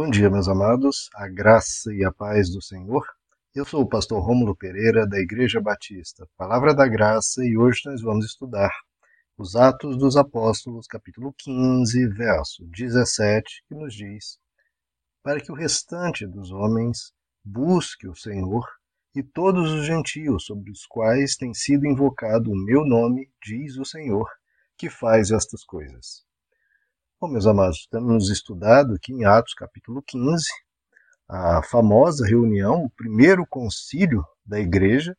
Bom 0.00 0.08
dia, 0.08 0.30
meus 0.30 0.46
amados, 0.46 1.10
a 1.12 1.26
graça 1.26 1.92
e 1.92 2.04
a 2.04 2.12
paz 2.12 2.48
do 2.50 2.62
Senhor. 2.62 3.04
Eu 3.52 3.64
sou 3.64 3.82
o 3.82 3.88
pastor 3.88 4.24
Rômulo 4.24 4.54
Pereira, 4.54 5.04
da 5.04 5.18
Igreja 5.18 5.60
Batista, 5.60 6.24
Palavra 6.36 6.72
da 6.72 6.86
Graça, 6.86 7.44
e 7.44 7.58
hoje 7.58 7.82
nós 7.84 8.00
vamos 8.00 8.24
estudar 8.24 8.70
os 9.36 9.56
Atos 9.56 9.98
dos 9.98 10.16
Apóstolos, 10.16 10.86
capítulo 10.86 11.34
15, 11.36 12.06
verso 12.10 12.64
17, 12.68 13.64
que 13.66 13.74
nos 13.74 13.92
diz: 13.92 14.38
Para 15.20 15.40
que 15.40 15.50
o 15.50 15.56
restante 15.56 16.24
dos 16.24 16.52
homens 16.52 17.12
busque 17.44 18.06
o 18.06 18.14
Senhor 18.14 18.64
e 19.16 19.20
todos 19.24 19.72
os 19.72 19.84
gentios 19.84 20.44
sobre 20.44 20.70
os 20.70 20.86
quais 20.86 21.34
tem 21.34 21.52
sido 21.52 21.84
invocado 21.88 22.52
o 22.52 22.56
meu 22.56 22.86
nome, 22.86 23.28
diz 23.44 23.76
o 23.76 23.84
Senhor, 23.84 24.30
que 24.76 24.88
faz 24.88 25.32
estas 25.32 25.64
coisas. 25.64 26.27
Bom, 27.20 27.26
meus 27.26 27.48
amados, 27.48 27.88
temos 27.90 28.30
estudado 28.30 28.94
aqui 28.94 29.12
em 29.12 29.24
Atos 29.24 29.52
capítulo 29.52 30.00
15, 30.06 30.44
a 31.28 31.60
famosa 31.64 32.24
reunião, 32.24 32.84
o 32.84 32.90
primeiro 32.90 33.44
concílio 33.44 34.24
da 34.46 34.60
igreja, 34.60 35.16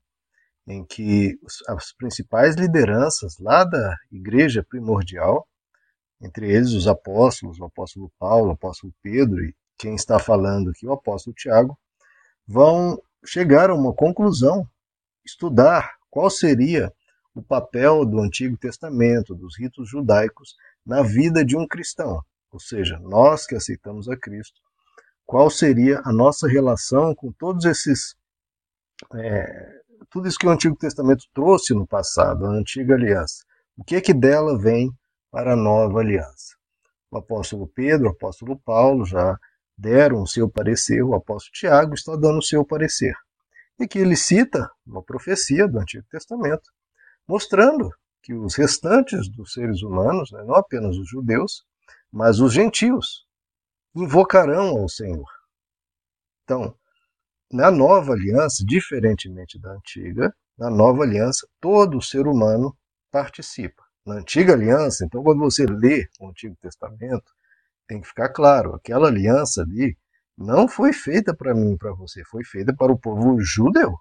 em 0.65 0.85
que 0.85 1.37
as 1.67 1.91
principais 1.91 2.55
lideranças 2.55 3.37
lá 3.37 3.65
da 3.65 3.97
igreja 4.09 4.63
primordial, 4.63 5.45
entre 6.21 6.49
eles 6.49 6.71
os 6.71 6.87
apóstolos, 6.87 7.59
o 7.59 7.65
apóstolo 7.65 8.09
Paulo, 8.17 8.47
o 8.47 8.53
apóstolo 8.53 8.93
Pedro 9.01 9.43
e 9.43 9.53
quem 9.77 9.93
está 9.93 10.17
falando 10.19 10.69
aqui, 10.69 10.87
o 10.87 10.93
apóstolo 10.93 11.35
Tiago, 11.35 11.77
vão 12.47 12.97
chegar 13.25 13.69
a 13.69 13.75
uma 13.75 13.93
conclusão, 13.93 14.65
estudar 15.25 15.95
qual 16.09 16.29
seria 16.29 16.93
o 17.35 17.41
papel 17.43 18.05
do 18.05 18.21
Antigo 18.21 18.57
Testamento, 18.57 19.35
dos 19.35 19.59
ritos 19.59 19.89
judaicos, 19.89 20.55
na 20.89 21.03
vida 21.03 21.45
de 21.45 21.55
um 21.55 21.67
cristão, 21.67 22.19
ou 22.51 22.59
seja, 22.59 22.97
nós 22.97 23.45
que 23.45 23.53
aceitamos 23.53 24.09
a 24.09 24.17
Cristo, 24.17 24.59
qual 25.23 25.47
seria 25.47 26.01
a 26.03 26.11
nossa 26.11 26.47
relação 26.47 27.13
com 27.13 27.31
todos 27.31 27.63
esses. 27.65 28.15
É, 29.13 29.81
tudo 30.09 30.27
isso 30.27 30.39
que 30.39 30.47
o 30.47 30.49
Antigo 30.49 30.75
Testamento 30.75 31.25
trouxe 31.31 31.75
no 31.75 31.85
passado, 31.85 32.43
a 32.43 32.49
antiga 32.49 32.95
aliança. 32.95 33.45
O 33.77 33.83
que 33.83 33.97
é 33.97 34.01
que 34.01 34.15
dela 34.15 34.57
vem 34.57 34.91
para 35.29 35.53
a 35.53 35.55
nova 35.55 35.99
aliança? 35.99 36.55
O 37.11 37.19
apóstolo 37.19 37.67
Pedro, 37.67 38.07
o 38.07 38.11
apóstolo 38.11 38.57
Paulo 38.57 39.05
já 39.05 39.37
deram 39.77 40.23
o 40.23 40.27
seu 40.27 40.49
parecer, 40.49 41.03
o 41.03 41.13
apóstolo 41.13 41.53
Tiago 41.53 41.93
está 41.93 42.15
dando 42.15 42.39
o 42.39 42.43
seu 42.43 42.65
parecer. 42.65 43.13
E 43.79 43.87
que 43.87 43.99
ele 43.99 44.15
cita 44.15 44.67
uma 44.87 45.03
profecia 45.03 45.67
do 45.67 45.77
Antigo 45.77 46.07
Testamento, 46.09 46.71
mostrando 47.27 47.93
que 48.21 48.33
os 48.33 48.55
restantes 48.55 49.29
dos 49.29 49.53
seres 49.53 49.81
humanos, 49.81 50.31
né, 50.31 50.43
não 50.43 50.55
apenas 50.55 50.97
os 50.97 51.07
judeus, 51.09 51.63
mas 52.11 52.39
os 52.39 52.53
gentios, 52.53 53.25
invocarão 53.95 54.77
ao 54.77 54.89
Senhor. 54.89 55.27
Então, 56.43 56.75
na 57.51 57.71
nova 57.71 58.13
aliança, 58.13 58.63
diferentemente 58.65 59.59
da 59.59 59.71
antiga, 59.71 60.33
na 60.57 60.69
nova 60.69 61.03
aliança, 61.03 61.47
todo 61.59 62.01
ser 62.01 62.27
humano 62.27 62.77
participa. 63.11 63.83
Na 64.05 64.15
antiga 64.15 64.53
aliança, 64.53 65.05
então, 65.05 65.23
quando 65.23 65.39
você 65.39 65.65
lê 65.65 66.07
o 66.19 66.29
Antigo 66.29 66.55
Testamento, 66.61 67.31
tem 67.87 68.01
que 68.01 68.07
ficar 68.07 68.29
claro: 68.29 68.75
aquela 68.75 69.07
aliança 69.07 69.61
ali 69.61 69.97
não 70.37 70.67
foi 70.67 70.93
feita 70.93 71.35
para 71.35 71.53
mim 71.53 71.73
e 71.73 71.77
para 71.77 71.93
você, 71.93 72.23
foi 72.25 72.43
feita 72.43 72.73
para 72.75 72.91
o 72.91 72.99
povo 72.99 73.39
judeu. 73.41 73.93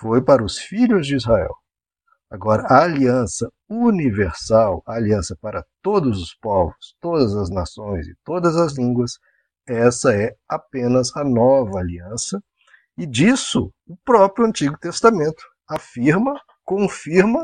Foi 0.00 0.22
para 0.22 0.44
os 0.44 0.58
filhos 0.58 1.06
de 1.06 1.16
Israel. 1.16 1.54
Agora, 2.30 2.66
a 2.68 2.82
aliança 2.82 3.50
universal, 3.68 4.82
a 4.86 4.94
aliança 4.94 5.34
para 5.40 5.64
todos 5.82 6.20
os 6.20 6.34
povos, 6.34 6.94
todas 7.00 7.34
as 7.34 7.48
nações 7.48 8.06
e 8.06 8.14
todas 8.22 8.54
as 8.56 8.76
línguas, 8.76 9.18
essa 9.66 10.14
é 10.14 10.36
apenas 10.46 11.14
a 11.16 11.24
nova 11.24 11.78
aliança, 11.78 12.42
e 12.98 13.06
disso 13.06 13.72
o 13.86 13.96
próprio 14.04 14.46
Antigo 14.46 14.76
Testamento 14.78 15.42
afirma, 15.66 16.38
confirma 16.64 17.40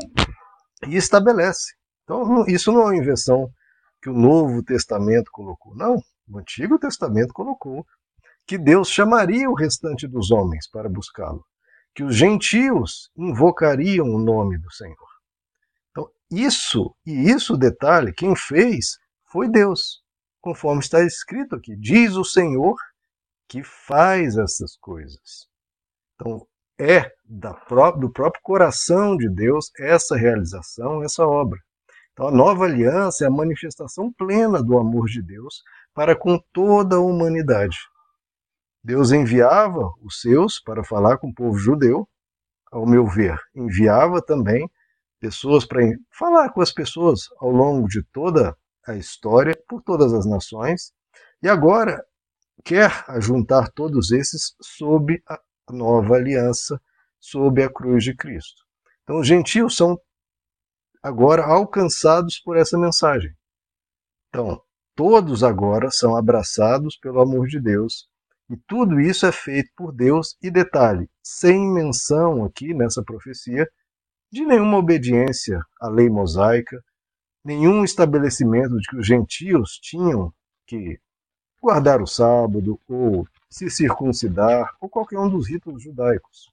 e 0.87 0.95
estabelece. 0.95 1.73
Então, 2.03 2.45
isso 2.45 2.71
não 2.71 2.81
é 2.81 2.85
uma 2.85 2.97
invenção 2.97 3.49
que 4.01 4.09
o 4.09 4.13
Novo 4.13 4.61
Testamento 4.61 5.31
colocou, 5.31 5.75
não. 5.75 5.99
O 6.29 6.37
Antigo 6.37 6.77
Testamento 6.77 7.33
colocou 7.33 7.83
que 8.45 8.57
Deus 8.57 8.89
chamaria 8.89 9.49
o 9.49 9.55
restante 9.55 10.07
dos 10.07 10.29
homens 10.29 10.69
para 10.69 10.87
buscá-lo 10.87 11.43
que 11.95 12.03
os 12.03 12.15
gentios 12.15 13.09
invocariam 13.17 14.05
o 14.07 14.19
nome 14.19 14.57
do 14.57 14.71
Senhor. 14.71 15.07
Então, 15.91 16.09
isso, 16.29 16.93
e 17.05 17.31
isso 17.31 17.55
detalhe, 17.55 18.13
quem 18.13 18.35
fez 18.35 18.97
foi 19.31 19.49
Deus, 19.49 20.03
conforme 20.41 20.81
está 20.81 21.01
escrito 21.01 21.55
aqui. 21.55 21.73
Diz 21.77 22.15
o 22.15 22.25
Senhor 22.25 22.75
que 23.47 23.63
faz 23.63 24.37
essas 24.37 24.75
coisas. 24.77 25.47
Então, 26.15 26.45
é 26.77 27.09
do 27.25 28.11
próprio 28.11 28.41
coração 28.43 29.15
de 29.15 29.29
Deus 29.29 29.71
essa 29.79 30.17
realização, 30.17 31.01
essa 31.01 31.25
obra. 31.25 31.59
Então, 32.11 32.27
a 32.27 32.31
nova 32.31 32.65
aliança 32.65 33.23
é 33.23 33.27
a 33.27 33.31
manifestação 33.31 34.11
plena 34.11 34.61
do 34.61 34.77
amor 34.77 35.05
de 35.07 35.21
Deus 35.21 35.61
para 35.93 36.15
com 36.15 36.37
toda 36.51 36.97
a 36.97 37.01
humanidade. 37.01 37.77
Deus 38.85 39.11
enviava 39.11 39.91
os 40.03 40.21
seus 40.21 40.59
para 40.59 40.83
falar 40.83 41.17
com 41.17 41.29
o 41.29 41.33
povo 41.33 41.57
judeu, 41.57 42.07
ao 42.71 42.85
meu 42.85 43.07
ver, 43.07 43.35
enviava 43.55 44.21
também 44.21 44.69
pessoas 45.19 45.65
para 45.65 45.81
falar 46.11 46.51
com 46.51 46.61
as 46.61 46.71
pessoas 46.71 47.21
ao 47.39 47.49
longo 47.49 47.87
de 47.87 48.03
toda 48.03 48.55
a 48.85 48.95
história, 48.95 49.59
por 49.67 49.81
todas 49.81 50.13
as 50.13 50.27
nações, 50.27 50.93
e 51.41 51.49
agora 51.49 52.05
quer 52.63 52.91
juntar 53.19 53.71
todos 53.71 54.11
esses 54.11 54.55
sob 54.61 55.19
a 55.27 55.41
nova 55.71 56.13
aliança, 56.13 56.79
sob 57.19 57.63
a 57.63 57.73
cruz 57.73 58.03
de 58.03 58.15
Cristo. 58.15 58.63
Então, 59.01 59.19
os 59.19 59.25
gentios 59.27 59.75
são 59.75 59.99
agora 61.01 61.43
alcançados 61.43 62.39
por 62.39 62.55
essa 62.55 62.77
mensagem. 62.77 63.35
Então, 64.29 64.61
todos 64.93 65.43
agora 65.43 65.89
são 65.89 66.15
abraçados 66.15 66.95
pelo 66.97 67.19
amor 67.19 67.47
de 67.47 67.59
Deus 67.59 68.07
e 68.49 68.57
tudo 68.67 68.99
isso 68.99 69.25
é 69.25 69.31
feito 69.31 69.69
por 69.75 69.91
Deus, 69.91 70.37
e 70.41 70.51
detalhe, 70.51 71.09
sem 71.23 71.67
menção 71.67 72.45
aqui 72.45 72.73
nessa 72.73 73.03
profecia 73.03 73.67
de 74.31 74.45
nenhuma 74.45 74.77
obediência 74.77 75.59
à 75.79 75.87
lei 75.87 76.09
mosaica, 76.09 76.83
nenhum 77.43 77.83
estabelecimento 77.83 78.77
de 78.79 78.87
que 78.87 78.97
os 78.97 79.07
gentios 79.07 79.79
tinham 79.81 80.33
que 80.67 80.99
guardar 81.61 82.01
o 82.01 82.07
sábado, 82.07 82.79
ou 82.87 83.27
se 83.49 83.69
circuncidar, 83.69 84.75
ou 84.79 84.89
qualquer 84.89 85.17
um 85.17 85.29
dos 85.29 85.49
ritos 85.49 85.81
judaicos. 85.81 86.51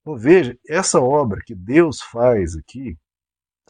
Então 0.00 0.16
veja, 0.16 0.58
essa 0.68 1.00
obra 1.00 1.40
que 1.44 1.54
Deus 1.54 2.00
faz 2.00 2.56
aqui 2.56 2.96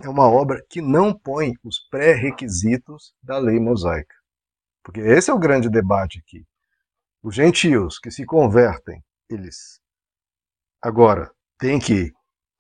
é 0.01 0.09
uma 0.09 0.31
obra 0.31 0.65
que 0.69 0.81
não 0.81 1.13
põe 1.13 1.55
os 1.63 1.79
pré-requisitos 1.91 3.13
da 3.23 3.37
lei 3.39 3.61
mosaica. 3.61 4.15
Porque 4.83 5.01
esse 5.01 5.31
é 5.31 5.35
o 5.35 5.39
grande 5.39 5.69
debate 5.69 6.19
aqui. 6.19 6.47
Os 7.23 7.35
gentios 7.35 7.99
que 7.99 8.11
se 8.11 8.25
convertem, 8.25 9.05
eles 9.29 9.79
agora 10.81 11.31
têm 11.59 11.79
que 11.79 12.11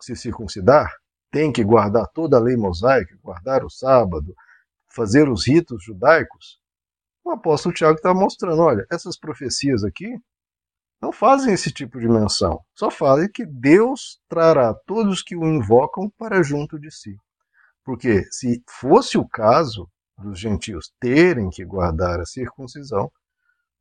se 0.02 0.14
circuncidar, 0.14 0.92
têm 1.30 1.50
que 1.50 1.64
guardar 1.64 2.06
toda 2.08 2.36
a 2.36 2.40
lei 2.40 2.56
mosaica, 2.56 3.16
guardar 3.22 3.64
o 3.64 3.70
sábado, 3.70 4.34
fazer 4.94 5.30
os 5.30 5.46
ritos 5.46 5.82
judaicos. 5.82 6.60
O 7.24 7.30
apóstolo 7.30 7.74
Tiago 7.74 7.96
está 7.96 8.12
mostrando: 8.12 8.60
olha, 8.60 8.84
essas 8.92 9.18
profecias 9.18 9.82
aqui 9.82 10.14
não 11.00 11.10
fazem 11.10 11.54
esse 11.54 11.72
tipo 11.72 11.98
de 11.98 12.06
menção, 12.06 12.60
só 12.74 12.90
fazem 12.90 13.30
que 13.32 13.46
Deus 13.46 14.20
trará 14.28 14.74
todos 14.86 15.22
que 15.22 15.34
o 15.34 15.46
invocam 15.46 16.10
para 16.18 16.42
junto 16.42 16.78
de 16.78 16.90
si. 16.90 17.16
Porque 17.82 18.24
se 18.30 18.62
fosse 18.68 19.16
o 19.16 19.26
caso 19.26 19.88
dos 20.18 20.38
gentios 20.38 20.92
terem 21.00 21.48
que 21.48 21.64
guardar 21.64 22.20
a 22.20 22.26
circuncisão, 22.26 23.10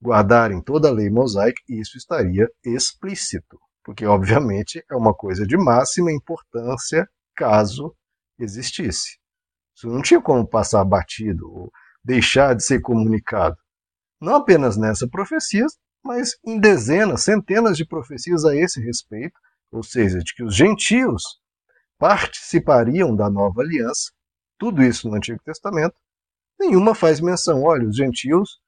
guardarem 0.02 0.62
toda 0.62 0.88
a 0.88 0.92
lei 0.92 1.10
mosaica, 1.10 1.62
isso 1.68 1.98
estaria 1.98 2.48
explícito, 2.64 3.60
porque 3.84 4.06
obviamente 4.06 4.84
é 4.90 4.96
uma 4.96 5.14
coisa 5.14 5.46
de 5.46 5.58
máxima 5.58 6.12
importância 6.12 7.08
caso 7.36 7.96
existisse. 8.38 9.18
Isso 9.76 9.88
não 9.88 10.02
tinha 10.02 10.22
como 10.22 10.48
passar 10.48 10.84
batido 10.84 11.50
ou 11.52 11.72
deixar 12.04 12.56
de 12.56 12.64
ser 12.64 12.82
comunicado. 12.82 13.56
Não 14.22 14.36
apenas 14.36 14.78
nessa 14.78 15.08
profecia, 15.08 15.66
mas 16.04 16.32
em 16.46 16.60
dezenas, 16.60 17.24
centenas 17.24 17.78
de 17.78 17.86
profecias 17.86 18.46
a 18.46 18.56
esse 18.56 18.82
respeito, 18.82 19.38
ou 19.72 19.84
seja, 19.84 20.20
de 20.20 20.34
que 20.34 20.44
os 20.44 20.56
gentios 20.56 21.24
participariam 21.98 23.16
da 23.16 23.30
nova 23.30 23.62
aliança, 23.62 24.12
tudo 24.58 24.82
isso 24.84 25.10
no 25.10 25.16
Antigo 25.16 25.40
Testamento, 25.44 25.96
nenhuma 26.60 26.96
faz 26.96 27.22
menção, 27.22 27.64
olha, 27.64 27.88
os 27.88 27.96
gentios 27.96 28.60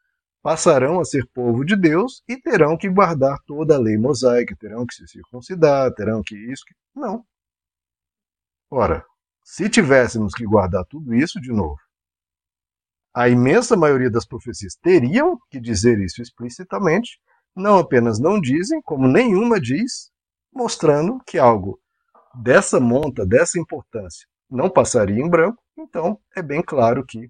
passarão 0.41 0.99
a 0.99 1.05
ser 1.05 1.27
povo 1.33 1.63
de 1.63 1.75
Deus 1.75 2.23
e 2.27 2.39
terão 2.39 2.77
que 2.77 2.89
guardar 2.89 3.38
toda 3.45 3.75
a 3.75 3.79
lei 3.79 3.97
mosaica, 3.97 4.55
terão 4.55 4.85
que 4.85 4.95
se 4.95 5.07
circuncidar, 5.07 5.93
terão 5.93 6.21
que 6.23 6.35
isso. 6.35 6.63
Que... 6.65 6.73
Não. 6.95 7.23
Ora, 8.69 9.05
se 9.43 9.69
tivéssemos 9.69 10.33
que 10.33 10.45
guardar 10.45 10.85
tudo 10.85 11.13
isso 11.13 11.39
de 11.39 11.51
novo, 11.51 11.77
a 13.13 13.27
imensa 13.27 13.75
maioria 13.75 14.09
das 14.09 14.25
profecias 14.25 14.75
teriam 14.81 15.38
que 15.49 15.59
dizer 15.59 15.99
isso 15.99 16.21
explicitamente, 16.21 17.19
não 17.55 17.77
apenas 17.77 18.19
não 18.19 18.39
dizem, 18.39 18.81
como 18.81 19.07
nenhuma 19.07 19.59
diz, 19.59 20.09
mostrando 20.53 21.19
que 21.27 21.38
algo 21.38 21.77
dessa 22.33 22.79
monta, 22.79 23.25
dessa 23.25 23.59
importância, 23.59 24.25
não 24.49 24.69
passaria 24.69 25.21
em 25.21 25.29
branco, 25.29 25.61
então 25.77 26.17
é 26.35 26.41
bem 26.41 26.61
claro 26.61 27.05
que 27.05 27.29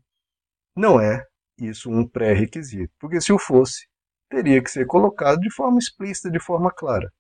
não 0.76 1.00
é 1.02 1.26
isso 1.68 1.90
um 1.90 2.08
pré-requisito, 2.08 2.94
porque 3.00 3.22
se 3.22 3.32
o 3.32 3.40
fosse, 3.40 3.88
teria 4.30 4.62
que 4.64 4.72
ser 4.72 4.86
colocado 4.86 5.40
de 5.40 5.54
forma 5.54 5.78
explícita, 5.78 6.32
de 6.32 6.40
forma 6.40 6.72
clara. 6.72 7.12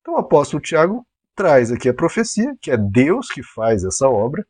Então 0.00 0.14
o 0.14 0.18
apóstolo 0.18 0.62
Tiago 0.62 1.06
traz 1.34 1.70
aqui 1.70 1.88
a 1.88 1.94
profecia, 1.94 2.54
que 2.60 2.70
é 2.70 2.76
Deus 2.76 3.28
que 3.28 3.42
faz 3.42 3.84
essa 3.84 4.08
obra, 4.08 4.44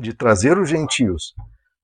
de 0.00 0.14
trazer 0.14 0.58
os 0.58 0.68
gentios 0.68 1.34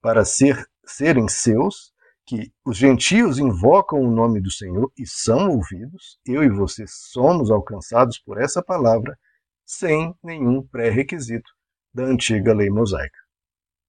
para 0.00 0.24
ser, 0.24 0.64
serem 0.86 1.28
seus, 1.28 1.92
que 2.26 2.52
os 2.64 2.76
gentios 2.76 3.38
invocam 3.38 4.00
o 4.00 4.10
nome 4.10 4.40
do 4.40 4.50
Senhor 4.50 4.90
e 4.96 5.06
são 5.06 5.50
ouvidos, 5.50 6.18
eu 6.24 6.42
e 6.42 6.48
você 6.48 6.84
somos 6.86 7.50
alcançados 7.50 8.18
por 8.18 8.40
essa 8.40 8.62
palavra 8.62 9.18
sem 9.64 10.14
nenhum 10.22 10.66
pré-requisito 10.66 11.50
da 11.92 12.04
antiga 12.04 12.54
lei 12.54 12.70
mosaica. 12.70 13.23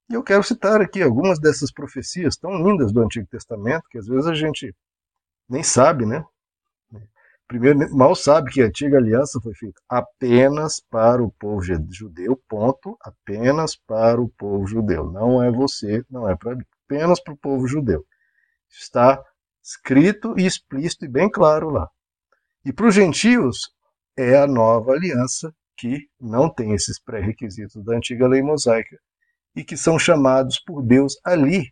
E 0.09 0.13
eu 0.13 0.23
quero 0.23 0.43
citar 0.43 0.81
aqui 0.81 1.01
algumas 1.01 1.39
dessas 1.39 1.71
profecias 1.71 2.37
tão 2.37 2.55
lindas 2.63 2.91
do 2.91 3.01
Antigo 3.01 3.27
Testamento 3.27 3.87
que 3.89 3.97
às 3.97 4.05
vezes 4.05 4.27
a 4.27 4.35
gente 4.35 4.73
nem 5.49 5.63
sabe, 5.63 6.05
né? 6.05 6.23
Primeiro, 7.47 7.95
mal 7.95 8.15
sabe 8.15 8.51
que 8.51 8.61
a 8.61 8.65
antiga 8.65 8.97
aliança 8.97 9.39
foi 9.39 9.53
feita 9.53 9.79
apenas 9.87 10.81
para 10.89 11.23
o 11.23 11.31
povo 11.31 11.61
judeu, 11.61 12.41
ponto, 12.49 12.97
apenas 13.01 13.75
para 13.75 14.19
o 14.19 14.29
povo 14.29 14.65
judeu. 14.65 15.11
Não 15.11 15.43
é 15.43 15.51
você, 15.51 16.03
não 16.09 16.27
é 16.27 16.35
para 16.35 16.55
mim, 16.55 16.65
apenas 16.85 17.19
para 17.19 17.33
o 17.33 17.37
povo 17.37 17.67
judeu. 17.67 18.03
Está 18.69 19.23
escrito 19.63 20.33
e 20.39 20.45
explícito 20.45 21.05
e 21.05 21.07
bem 21.07 21.29
claro 21.29 21.69
lá. 21.69 21.87
E 22.63 22.73
para 22.73 22.87
os 22.87 22.95
gentios 22.95 23.71
é 24.17 24.37
a 24.37 24.47
nova 24.47 24.93
aliança 24.93 25.53
que 25.77 26.07
não 26.19 26.49
tem 26.51 26.73
esses 26.73 26.99
pré-requisitos 26.99 27.83
da 27.83 27.95
antiga 27.95 28.27
lei 28.27 28.41
mosaica 28.41 28.97
e 29.55 29.63
que 29.63 29.77
são 29.77 29.97
chamados 29.97 30.59
por 30.59 30.83
Deus 30.83 31.19
ali, 31.23 31.71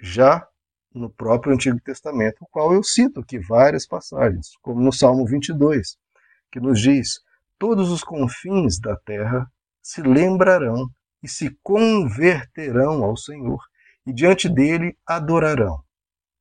já 0.00 0.46
no 0.94 1.10
próprio 1.10 1.54
Antigo 1.54 1.80
Testamento, 1.80 2.36
o 2.40 2.46
qual 2.46 2.72
eu 2.72 2.82
cito 2.82 3.20
aqui 3.20 3.38
várias 3.38 3.86
passagens, 3.86 4.52
como 4.62 4.80
no 4.80 4.92
Salmo 4.92 5.26
22, 5.26 5.96
que 6.50 6.60
nos 6.60 6.80
diz: 6.80 7.20
Todos 7.58 7.90
os 7.90 8.02
confins 8.02 8.80
da 8.80 8.96
terra 8.96 9.50
se 9.82 10.02
lembrarão 10.02 10.88
e 11.22 11.28
se 11.28 11.56
converterão 11.62 13.02
ao 13.04 13.16
Senhor, 13.16 13.60
e 14.06 14.12
diante 14.12 14.48
dele 14.48 14.96
adorarão 15.06 15.82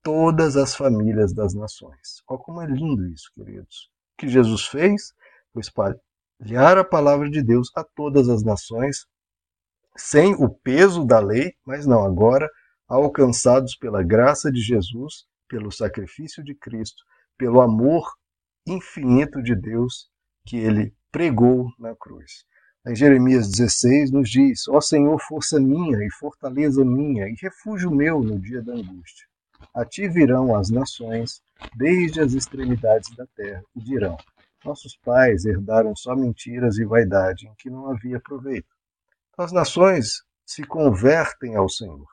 todas 0.01 0.55
as 0.55 0.75
famílias 0.75 1.33
das 1.33 1.53
nações. 1.53 2.21
Olha 2.29 2.39
como 2.39 2.61
é 2.61 2.65
lindo 2.65 3.05
isso, 3.07 3.29
queridos. 3.35 3.89
O 4.13 4.17
que 4.19 4.27
Jesus 4.29 4.65
fez 4.65 5.13
foi 5.51 5.61
espalhar 5.61 6.77
a 6.77 6.83
palavra 6.83 7.29
de 7.29 7.43
Deus 7.43 7.69
a 7.75 7.83
todas 7.83 8.29
as 8.29 8.43
nações, 8.43 9.05
sem 9.97 10.33
o 10.35 10.47
peso 10.49 11.05
da 11.05 11.19
lei, 11.19 11.53
mas 11.65 11.85
não, 11.85 12.03
agora 12.03 12.49
alcançados 12.87 13.75
pela 13.75 14.03
graça 14.03 14.51
de 14.51 14.61
Jesus, 14.61 15.25
pelo 15.47 15.71
sacrifício 15.71 16.43
de 16.43 16.55
Cristo, 16.55 17.03
pelo 17.37 17.59
amor 17.59 18.07
infinito 18.65 19.41
de 19.41 19.55
Deus 19.55 20.09
que 20.45 20.57
ele 20.57 20.93
pregou 21.11 21.69
na 21.79 21.95
cruz. 21.95 22.45
Em 22.87 22.95
Jeremias 22.95 23.49
16 23.49 24.11
nos 24.11 24.29
diz: 24.29 24.67
Ó 24.69 24.79
Senhor, 24.79 25.19
força 25.19 25.59
minha 25.59 26.05
e 26.05 26.11
fortaleza 26.11 26.85
minha 26.85 27.27
e 27.27 27.35
refúgio 27.41 27.91
meu 27.91 28.21
no 28.21 28.39
dia 28.39 28.61
da 28.61 28.73
angústia. 28.73 29.25
A 29.73 29.83
ti 29.83 30.07
virão 30.07 30.55
as 30.55 30.69
nações 30.69 31.41
desde 31.75 32.21
as 32.21 32.33
extremidades 32.33 33.13
da 33.15 33.25
terra 33.35 33.63
e 33.75 33.81
dirão: 33.81 34.15
Nossos 34.63 34.95
pais 35.03 35.45
herdaram 35.45 35.95
só 35.95 36.15
mentiras 36.15 36.77
e 36.77 36.85
vaidade 36.85 37.47
em 37.47 37.53
que 37.57 37.69
não 37.69 37.89
havia 37.89 38.19
proveito. 38.19 38.76
As 39.37 39.51
nações 39.51 40.23
se 40.45 40.63
convertem 40.63 41.55
ao 41.55 41.69
Senhor 41.69 42.07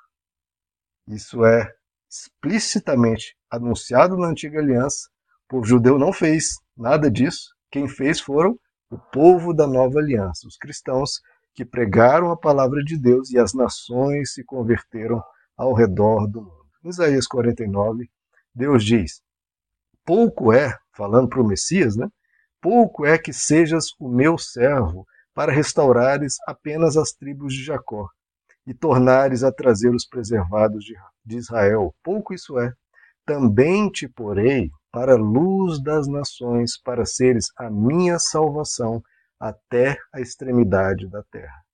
isso 1.07 1.45
é 1.45 1.71
explicitamente 2.11 3.37
anunciado 3.51 4.17
na 4.17 4.29
antiga 4.29 4.59
aliança. 4.59 5.09
O 5.45 5.49
povo 5.49 5.65
judeu 5.67 5.99
não 5.99 6.13
fez 6.13 6.55
nada 6.77 7.11
disso. 7.11 7.55
Quem 7.71 7.87
fez 7.87 8.21
foram 8.21 8.59
o 8.91 8.99
povo 8.99 9.53
da 9.53 9.67
nova 9.67 9.99
aliança, 9.99 10.47
os 10.47 10.57
cristãos 10.57 11.21
que 11.55 11.65
pregaram 11.65 12.31
a 12.31 12.37
palavra 12.37 12.83
de 12.83 12.97
Deus 12.97 13.31
e 13.31 13.39
as 13.39 13.53
nações 13.53 14.33
se 14.33 14.45
converteram 14.45 15.23
ao 15.57 15.75
redor 15.75 16.27
do 16.27 16.41
mundo. 16.41 16.67
Em 16.83 16.89
Isaías 16.89 17.27
49, 17.27 18.09
Deus 18.55 18.85
diz: 18.85 19.21
Pouco 20.05 20.53
é, 20.53 20.77
falando 20.97 21.29
para 21.29 21.41
o 21.41 21.47
Messias, 21.47 21.97
né? 21.97 22.09
Pouco 22.61 23.05
é 23.05 23.19
que 23.19 23.33
sejas 23.33 23.89
o 24.01 24.09
meu 24.09 24.39
servo 24.39 25.07
para 25.35 25.53
restaurares 25.53 26.37
apenas 26.47 26.97
as 26.97 27.11
tribos 27.11 27.53
de 27.53 27.65
Jacó 27.65 28.09
e 28.67 28.73
tornares 28.73 29.43
a 29.43 29.53
trazer 29.53 29.95
os 29.95 30.07
preservados 30.07 30.85
de 31.25 31.37
Israel. 31.37 31.95
Pouco 32.03 32.33
isso 32.33 32.59
é. 32.59 32.73
Também 33.27 33.91
te 33.91 34.09
porei 34.09 34.71
para 34.93 35.15
a 35.15 35.19
luz 35.19 35.83
das 35.83 36.07
nações, 36.07 36.81
para 36.81 37.05
seres 37.05 37.47
a 37.59 37.69
minha 37.69 38.19
salvação 38.19 39.03
até 39.41 39.99
a 40.13 40.21
extremidade 40.21 41.09
da 41.09 41.23
terra. 41.25 41.65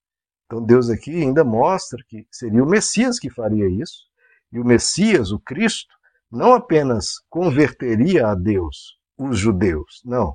Então 0.46 0.64
Deus 0.64 0.88
aqui 0.88 1.22
ainda 1.22 1.44
mostra 1.44 2.02
que 2.08 2.26
seria 2.30 2.64
o 2.64 2.68
Messias 2.68 3.18
que 3.18 3.30
faria 3.30 3.68
isso, 3.68 4.08
e 4.50 4.58
o 4.58 4.64
Messias, 4.64 5.30
o 5.30 5.38
Cristo, 5.38 5.94
não 6.30 6.54
apenas 6.54 7.20
converteria 7.28 8.28
a 8.28 8.34
Deus 8.34 8.98
os 9.16 9.38
judeus, 9.38 10.00
não, 10.04 10.34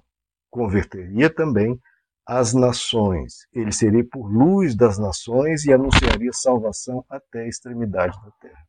converteria 0.50 1.30
também 1.30 1.77
as 2.25 2.54
nações. 2.54 3.45
Ele 3.54 3.72
seria 3.72 4.04
por 4.04 4.27
luz 4.27 4.75
das 4.75 4.98
nações 4.98 5.66
e 5.66 5.74
anunciaria 5.74 6.33
salvação 6.33 7.06
até 7.10 7.42
a 7.42 7.48
extremidade 7.48 8.18
da 8.24 8.31
terra. 8.42 8.66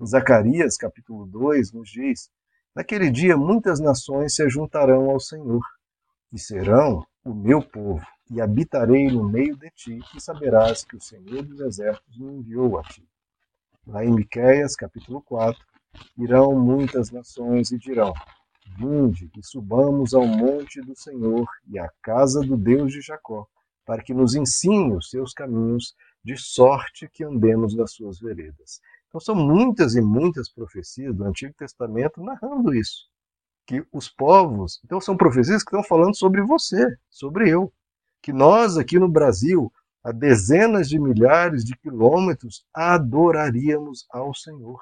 Em 0.00 0.06
Zacarias, 0.06 0.76
capítulo 0.76 1.26
2, 1.26 1.72
nos 1.72 1.88
diz: 1.88 2.28
Naquele 2.74 3.10
dia 3.10 3.36
muitas 3.36 3.80
nações 3.80 4.34
se 4.34 4.48
juntarão 4.48 5.10
ao 5.10 5.20
Senhor, 5.20 5.62
e 6.32 6.38
serão 6.38 7.04
o 7.24 7.34
meu 7.34 7.62
povo, 7.62 8.04
e 8.30 8.40
habitarei 8.40 9.08
no 9.08 9.28
meio 9.28 9.56
de 9.56 9.70
ti, 9.70 9.98
e 10.14 10.20
saberás 10.20 10.84
que 10.84 10.96
o 10.96 11.00
Senhor 11.00 11.42
dos 11.42 11.60
exércitos 11.60 12.18
me 12.18 12.32
enviou 12.34 12.78
a 12.78 12.82
ti. 12.82 13.06
Lá 13.86 14.04
em 14.04 14.12
Miqueias, 14.12 14.76
capítulo 14.76 15.22
4, 15.22 15.64
irão 16.16 16.54
muitas 16.54 17.10
nações 17.10 17.70
e 17.70 17.78
dirão: 17.78 18.12
Vinde 18.76 19.30
e 19.36 19.44
subamos 19.44 20.14
ao 20.14 20.26
monte 20.26 20.80
do 20.80 20.96
Senhor 20.96 21.48
e 21.68 21.78
à 21.78 21.88
casa 22.02 22.40
do 22.40 22.56
Deus 22.56 22.92
de 22.92 23.00
Jacó, 23.00 23.46
para 23.84 24.02
que 24.02 24.12
nos 24.12 24.34
ensine 24.34 24.94
os 24.94 25.10
seus 25.10 25.32
caminhos, 25.32 25.94
de 26.22 26.36
sorte 26.36 27.08
que 27.08 27.24
andemos 27.24 27.74
nas 27.74 27.92
suas 27.92 28.18
veredas. 28.18 28.80
Então 29.08 29.20
são 29.20 29.34
muitas 29.34 29.94
e 29.94 30.00
muitas 30.00 30.50
profecias 30.52 31.14
do 31.14 31.24
Antigo 31.24 31.54
Testamento 31.54 32.22
narrando 32.22 32.74
isso. 32.74 33.08
Que 33.66 33.84
os 33.92 34.08
povos, 34.08 34.80
então 34.84 35.00
são 35.00 35.16
profecias 35.16 35.62
que 35.62 35.70
estão 35.70 35.82
falando 35.82 36.16
sobre 36.16 36.42
você, 36.42 36.96
sobre 37.08 37.48
eu. 37.48 37.72
Que 38.20 38.32
nós 38.32 38.76
aqui 38.76 38.98
no 38.98 39.08
Brasil, 39.08 39.72
a 40.04 40.12
dezenas 40.12 40.88
de 40.88 40.98
milhares 40.98 41.64
de 41.64 41.76
quilômetros, 41.76 42.64
adoraríamos 42.74 44.06
ao 44.10 44.34
Senhor. 44.34 44.80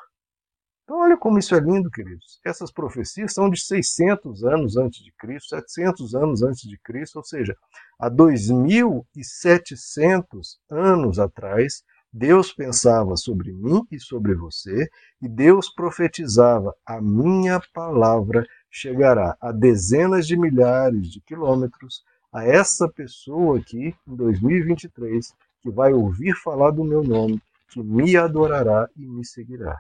Então, 0.87 1.01
olha 1.01 1.17
como 1.17 1.37
isso 1.37 1.53
é 1.53 1.59
lindo, 1.59 1.91
queridos. 1.91 2.39
Essas 2.45 2.71
profecias 2.71 3.35
são 3.35 3.51
de 3.51 3.61
600 3.61 4.45
anos 4.45 4.77
antes 4.77 5.03
de 5.03 5.11
Cristo, 5.19 5.49
700 5.49 6.15
anos 6.15 6.45
antes 6.45 6.63
de 6.63 6.79
Cristo, 6.79 7.17
ou 7.17 7.25
seja, 7.25 7.57
há 7.99 8.09
2.700 8.09 10.59
anos 10.71 11.19
atrás, 11.19 11.83
Deus 12.13 12.53
pensava 12.53 13.17
sobre 13.17 13.53
mim 13.53 13.85
e 13.91 13.99
sobre 13.99 14.37
você, 14.37 14.89
e 15.21 15.29
Deus 15.29 15.69
profetizava: 15.75 16.73
a 16.87 17.01
minha 17.01 17.61
palavra 17.75 18.47
chegará 18.71 19.37
a 19.41 19.51
dezenas 19.51 20.25
de 20.25 20.37
milhares 20.37 21.11
de 21.11 21.21
quilômetros 21.21 22.05
a 22.33 22.45
essa 22.45 22.89
pessoa 22.89 23.59
aqui 23.59 23.93
em 24.07 24.15
2023 24.15 25.35
que 25.63 25.69
vai 25.69 25.93
ouvir 25.93 26.37
falar 26.37 26.71
do 26.71 26.85
meu 26.85 27.03
nome, 27.03 27.43
que 27.71 27.83
me 27.83 28.17
adorará 28.17 28.89
e 28.97 29.05
me 29.05 29.27
seguirá. 29.27 29.77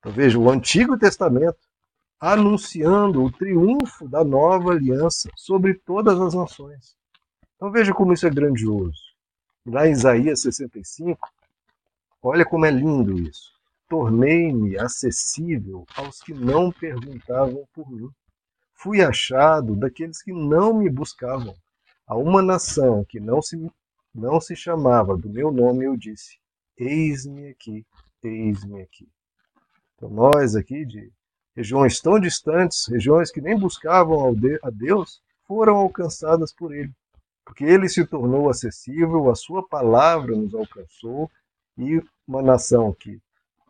Então 0.00 0.12
veja, 0.12 0.38
o 0.38 0.50
Antigo 0.50 0.98
Testamento 0.98 1.58
anunciando 2.18 3.22
o 3.22 3.30
triunfo 3.30 4.08
da 4.08 4.24
nova 4.24 4.72
aliança 4.72 5.30
sobre 5.36 5.74
todas 5.74 6.18
as 6.20 6.34
nações. 6.34 6.96
Então 7.56 7.70
veja 7.70 7.92
como 7.92 8.12
isso 8.12 8.26
é 8.26 8.30
grandioso. 8.30 8.98
Lá 9.66 9.86
em 9.86 9.92
Isaías 9.92 10.40
65, 10.40 11.28
olha 12.22 12.44
como 12.44 12.64
é 12.64 12.70
lindo 12.70 13.18
isso. 13.18 13.52
Tornei-me 13.88 14.78
acessível 14.78 15.84
aos 15.96 16.20
que 16.20 16.32
não 16.32 16.72
perguntavam 16.72 17.66
por 17.74 17.90
mim. 17.90 18.10
Fui 18.72 19.02
achado 19.02 19.76
daqueles 19.76 20.22
que 20.22 20.32
não 20.32 20.72
me 20.72 20.88
buscavam. 20.88 21.54
A 22.06 22.16
uma 22.16 22.40
nação 22.40 23.04
que 23.04 23.20
não 23.20 23.42
se, 23.42 23.70
não 24.14 24.40
se 24.40 24.56
chamava 24.56 25.16
do 25.16 25.28
meu 25.28 25.52
nome, 25.52 25.84
eu 25.84 25.96
disse: 25.96 26.38
Eis-me 26.78 27.48
aqui, 27.48 27.84
eis-me 28.22 28.80
aqui. 28.80 29.06
Então, 30.00 30.08
nós 30.08 30.56
aqui 30.56 30.86
de 30.86 31.12
regiões 31.54 32.00
tão 32.00 32.18
distantes, 32.18 32.86
regiões 32.88 33.30
que 33.30 33.40
nem 33.40 33.58
buscavam 33.58 34.34
a 34.62 34.70
Deus, 34.70 35.20
foram 35.46 35.76
alcançadas 35.76 36.54
por 36.54 36.74
Ele, 36.74 36.90
porque 37.44 37.64
Ele 37.64 37.86
se 37.86 38.06
tornou 38.06 38.48
acessível, 38.48 39.30
a 39.30 39.34
Sua 39.34 39.66
palavra 39.68 40.34
nos 40.34 40.54
alcançou 40.54 41.30
e 41.76 42.02
uma 42.26 42.40
nação 42.40 42.94
que 42.94 43.20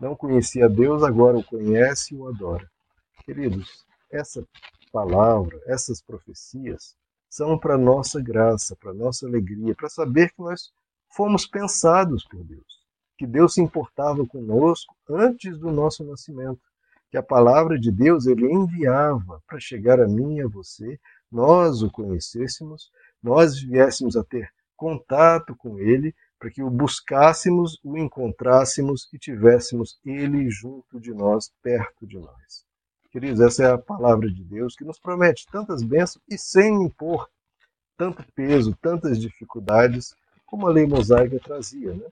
não 0.00 0.14
conhecia 0.14 0.68
Deus 0.68 1.02
agora 1.02 1.36
o 1.36 1.44
conhece 1.44 2.14
e 2.14 2.16
o 2.16 2.28
adora. 2.28 2.70
Queridos, 3.24 3.84
essa 4.08 4.46
palavra, 4.92 5.60
essas 5.66 6.00
profecias 6.00 6.94
são 7.28 7.58
para 7.58 7.76
nossa 7.76 8.20
graça, 8.20 8.76
para 8.76 8.94
nossa 8.94 9.26
alegria, 9.26 9.74
para 9.74 9.88
saber 9.88 10.30
que 10.30 10.40
nós 10.40 10.70
fomos 11.10 11.44
pensados 11.44 12.24
por 12.24 12.44
Deus, 12.44 12.79
que 13.20 13.26
Deus 13.26 13.52
se 13.52 13.60
importava 13.60 14.26
conosco 14.26 14.96
antes 15.06 15.58
do 15.58 15.70
nosso 15.70 16.02
nascimento, 16.02 16.62
que 17.10 17.18
a 17.18 17.22
palavra 17.22 17.78
de 17.78 17.92
Deus 17.92 18.24
ele 18.24 18.50
enviava 18.50 19.42
para 19.46 19.60
chegar 19.60 20.00
a 20.00 20.08
mim 20.08 20.36
e 20.36 20.40
a 20.40 20.48
você, 20.48 20.98
nós 21.30 21.82
o 21.82 21.90
conhecêssemos, 21.90 22.90
nós 23.22 23.60
viéssemos 23.60 24.16
a 24.16 24.24
ter 24.24 24.50
contato 24.74 25.54
com 25.54 25.78
ele, 25.78 26.14
para 26.38 26.50
que 26.50 26.62
o 26.62 26.70
buscássemos, 26.70 27.78
o 27.84 27.98
encontrássemos 27.98 29.06
e 29.12 29.18
tivéssemos 29.18 30.00
ele 30.02 30.48
junto 30.48 30.98
de 30.98 31.12
nós, 31.12 31.52
perto 31.62 32.06
de 32.06 32.18
nós. 32.18 32.64
Queridos, 33.12 33.42
essa 33.42 33.64
é 33.64 33.70
a 33.70 33.76
palavra 33.76 34.30
de 34.30 34.42
Deus 34.42 34.74
que 34.74 34.84
nos 34.84 34.98
promete 34.98 35.44
tantas 35.52 35.82
bênçãos 35.82 36.24
e 36.26 36.38
sem 36.38 36.84
impor 36.84 37.28
tanto 37.98 38.24
peso, 38.34 38.74
tantas 38.80 39.20
dificuldades 39.20 40.14
como 40.46 40.66
a 40.66 40.70
lei 40.70 40.86
mosaica 40.86 41.38
trazia. 41.38 41.92
Né? 41.92 42.06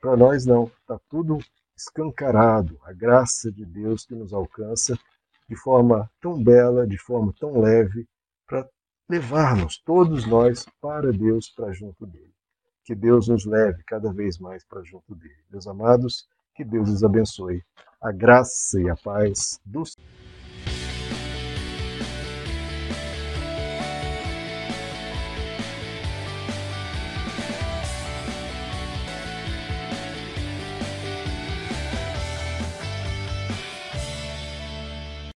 Para 0.00 0.16
nós, 0.16 0.46
não. 0.46 0.64
Está 0.64 0.98
tudo 1.08 1.38
escancarado. 1.76 2.78
A 2.84 2.92
graça 2.92 3.50
de 3.50 3.64
Deus 3.64 4.04
que 4.04 4.14
nos 4.14 4.32
alcança 4.32 4.98
de 5.48 5.56
forma 5.56 6.10
tão 6.20 6.42
bela, 6.42 6.86
de 6.86 6.98
forma 6.98 7.32
tão 7.38 7.58
leve, 7.60 8.06
para 8.46 8.68
levar-nos, 9.08 9.78
todos 9.78 10.26
nós, 10.26 10.66
para 10.80 11.10
Deus, 11.10 11.48
para 11.48 11.72
junto 11.72 12.06
dele. 12.06 12.34
Que 12.84 12.94
Deus 12.94 13.28
nos 13.28 13.44
leve 13.46 13.82
cada 13.84 14.12
vez 14.12 14.38
mais 14.38 14.64
para 14.64 14.82
junto 14.82 15.14
dele. 15.14 15.44
Meus 15.50 15.66
amados, 15.66 16.28
que 16.54 16.64
Deus 16.64 16.90
os 16.90 17.04
abençoe. 17.04 17.62
A 18.00 18.12
graça 18.12 18.80
e 18.80 18.88
a 18.88 18.96
paz 18.96 19.60
do 19.64 19.84
Senhor. 19.84 20.37